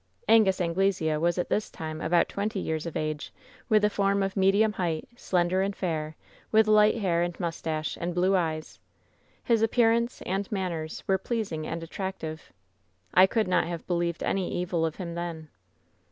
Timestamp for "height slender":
4.73-5.61